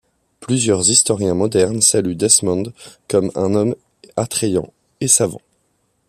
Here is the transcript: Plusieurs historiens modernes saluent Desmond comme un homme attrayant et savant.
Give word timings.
Plusieurs 0.39 0.89
historiens 0.89 1.35
modernes 1.35 1.79
saluent 1.83 2.15
Desmond 2.15 2.73
comme 3.07 3.31
un 3.35 3.53
homme 3.53 3.75
attrayant 4.15 4.73
et 4.99 5.07
savant. 5.07 5.41